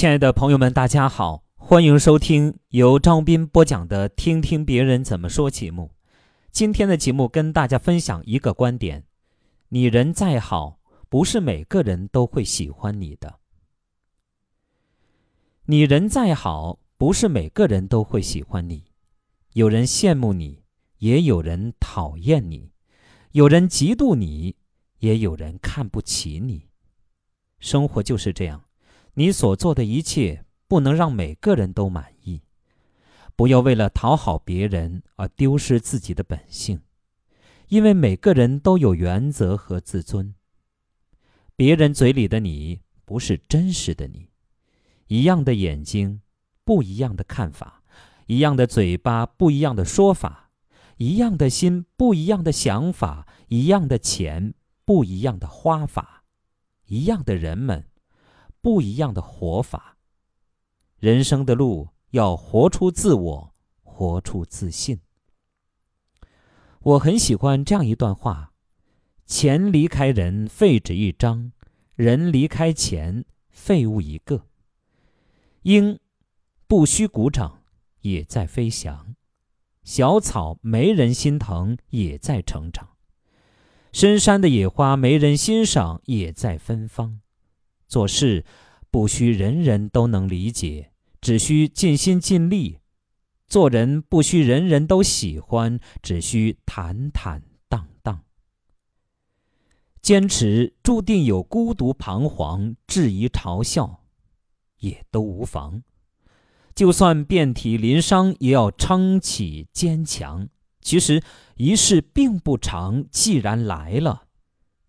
[0.00, 5.90] 亲爱的朋友们，大家好，欢迎收听由张斌播讲的《听听别人怎么说》节目。
[6.50, 9.04] 今天的节目跟大家分享一个观点：
[9.68, 13.40] 你人再好，不是每个人都会喜欢你的。
[15.66, 18.84] 你人再好，不是每个人都会喜欢你。
[19.52, 20.62] 有人羡慕你，
[20.96, 22.70] 也有人讨厌你；
[23.32, 24.56] 有人嫉妒你，
[25.00, 26.70] 也有人看不起你。
[27.58, 28.64] 生活就是这样。
[29.14, 32.42] 你所做的一切不能让每个人都满意，
[33.34, 36.80] 不要为了讨好别人而丢失自己的本性，
[37.68, 40.34] 因为每个人都有原则和自尊。
[41.56, 44.30] 别人嘴里的你不是真实的你，
[45.08, 46.22] 一样的眼睛，
[46.64, 47.82] 不一样的看法；
[48.26, 50.50] 一样的嘴巴，不一样的说法；
[50.96, 54.54] 一样的心，不一样的想法；一样的钱，
[54.84, 56.22] 不一样的花法；
[56.86, 57.89] 一样的人们。
[58.62, 59.96] 不一样的活法，
[60.98, 65.00] 人生的路要活出自我，活出自信。
[66.80, 68.52] 我很喜欢这样一段话：
[69.26, 71.52] 钱离开人，废纸一张；
[71.94, 74.46] 人离开钱，废物一个。
[75.62, 75.98] 鹰
[76.66, 77.62] 不需鼓掌，
[78.00, 79.14] 也在飞翔；
[79.84, 82.96] 小草没人心疼，也在成长；
[83.92, 87.20] 深山的野花没人欣赏，也在芬芳。
[87.90, 88.44] 做事
[88.88, 92.78] 不需人人都能理解，只需尽心尽力；
[93.48, 98.20] 做人不需人人都喜欢，只需坦坦荡荡。
[100.00, 104.04] 坚持注定有孤独、彷徨、质疑、嘲笑，
[104.78, 105.82] 也都无妨。
[106.76, 110.48] 就算遍体鳞伤，也要撑起坚强。
[110.80, 111.20] 其实
[111.56, 114.28] 一世并不长，既然来了，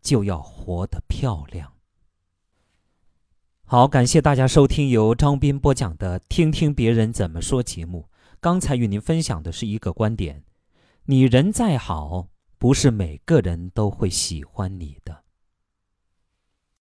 [0.03, 1.73] 就要活得漂亮。
[3.71, 8.09] 好，感谢大家收听由张斌播讲的《听听别人怎么说》节目。
[8.41, 10.43] 刚才与您分享的是一个观点：
[11.05, 15.20] 你人再好，不是每个人都会喜欢你的。